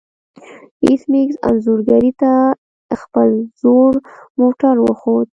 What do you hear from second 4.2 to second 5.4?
موټر وښود